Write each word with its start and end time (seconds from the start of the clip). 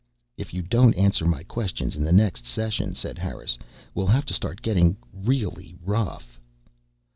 "If 0.35 0.51
you 0.51 0.63
don't 0.63 0.95
answer 0.97 1.27
my 1.27 1.43
questions 1.43 1.95
in 1.95 2.03
the 2.03 2.11
next 2.11 2.47
session," 2.47 2.95
said 2.95 3.19
Harris, 3.19 3.59
"we'll 3.93 4.07
have 4.07 4.25
to 4.25 4.33
start 4.33 4.63
getting 4.63 4.97
really 5.13 5.75
rough." 5.85 6.41